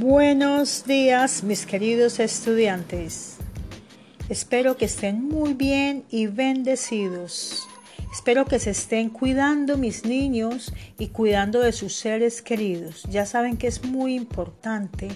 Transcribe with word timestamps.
Buenos 0.00 0.86
días 0.86 1.44
mis 1.44 1.66
queridos 1.66 2.20
estudiantes. 2.20 3.36
Espero 4.30 4.78
que 4.78 4.86
estén 4.86 5.28
muy 5.28 5.52
bien 5.52 6.04
y 6.08 6.26
bendecidos. 6.26 7.68
Espero 8.10 8.46
que 8.46 8.58
se 8.58 8.70
estén 8.70 9.10
cuidando 9.10 9.76
mis 9.76 10.06
niños 10.06 10.72
y 10.98 11.08
cuidando 11.08 11.60
de 11.60 11.72
sus 11.72 11.94
seres 11.96 12.40
queridos. 12.40 13.02
Ya 13.10 13.26
saben 13.26 13.58
que 13.58 13.66
es 13.66 13.84
muy 13.84 14.14
importante 14.14 15.08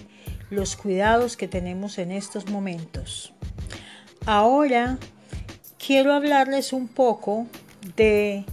los 0.51 0.75
cuidados 0.75 1.35
que 1.35 1.47
tenemos 1.47 1.97
en 1.97 2.11
estos 2.11 2.47
momentos. 2.51 3.33
Ahora 4.27 4.99
quiero 5.83 6.13
hablarles 6.13 6.73
un 6.73 6.87
poco 6.87 7.47
de 7.95 8.45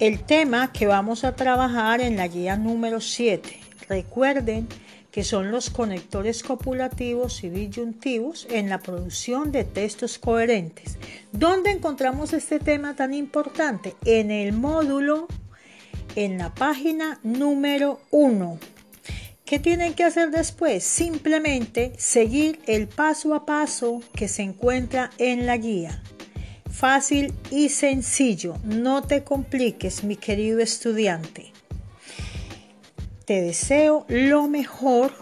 el 0.00 0.18
tema 0.24 0.72
que 0.72 0.88
vamos 0.88 1.22
a 1.22 1.36
trabajar 1.36 2.00
en 2.00 2.16
la 2.16 2.26
guía 2.26 2.56
número 2.56 3.00
7. 3.00 3.60
Recuerden 3.88 4.66
que 5.10 5.24
son 5.24 5.50
los 5.50 5.70
conectores 5.70 6.42
copulativos 6.42 7.42
y 7.44 7.50
disyuntivos 7.50 8.46
en 8.50 8.68
la 8.68 8.78
producción 8.78 9.52
de 9.52 9.64
textos 9.64 10.18
coherentes. 10.18 10.98
¿Dónde 11.32 11.70
encontramos 11.70 12.32
este 12.32 12.58
tema 12.58 12.94
tan 12.94 13.12
importante? 13.12 13.96
En 14.04 14.30
el 14.30 14.52
módulo, 14.52 15.26
en 16.16 16.38
la 16.38 16.54
página 16.54 17.18
número 17.22 18.00
1. 18.10 18.58
¿Qué 19.44 19.58
tienen 19.58 19.94
que 19.94 20.04
hacer 20.04 20.30
después? 20.30 20.84
Simplemente 20.84 21.92
seguir 21.98 22.60
el 22.66 22.86
paso 22.86 23.34
a 23.34 23.46
paso 23.46 24.00
que 24.14 24.28
se 24.28 24.42
encuentra 24.42 25.10
en 25.18 25.44
la 25.46 25.56
guía. 25.56 26.02
Fácil 26.70 27.34
y 27.50 27.68
sencillo. 27.68 28.54
No 28.62 29.02
te 29.02 29.24
compliques, 29.24 30.04
mi 30.04 30.14
querido 30.14 30.60
estudiante. 30.60 31.52
Te 33.30 33.42
deseo 33.42 34.06
lo 34.08 34.48
mejor 34.48 35.12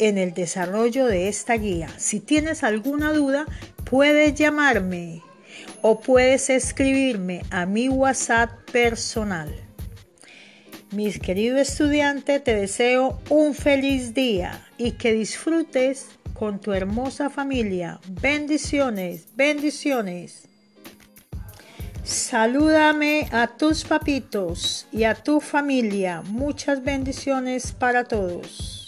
en 0.00 0.18
el 0.18 0.34
desarrollo 0.34 1.06
de 1.06 1.28
esta 1.28 1.54
guía. 1.54 1.88
Si 1.96 2.18
tienes 2.18 2.64
alguna 2.64 3.12
duda, 3.12 3.46
puedes 3.88 4.34
llamarme 4.34 5.22
o 5.80 6.00
puedes 6.00 6.50
escribirme 6.50 7.42
a 7.50 7.64
mi 7.64 7.88
WhatsApp 7.88 8.50
personal. 8.72 9.54
Mis 10.90 11.20
querido 11.20 11.56
estudiante, 11.58 12.40
te 12.40 12.52
deseo 12.56 13.20
un 13.30 13.54
feliz 13.54 14.12
día 14.12 14.66
y 14.76 14.94
que 14.98 15.12
disfrutes 15.12 16.08
con 16.34 16.60
tu 16.60 16.72
hermosa 16.72 17.30
familia. 17.30 18.00
Bendiciones, 18.08 19.28
bendiciones. 19.36 20.48
Salúdame 22.04 23.28
a 23.30 23.46
tus 23.46 23.84
papitos 23.84 24.86
y 24.90 25.04
a 25.04 25.14
tu 25.14 25.40
familia. 25.40 26.22
Muchas 26.26 26.82
bendiciones 26.82 27.70
para 27.70 28.02
todos. 28.02 28.81